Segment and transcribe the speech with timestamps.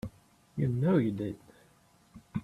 [0.55, 1.35] You know you did.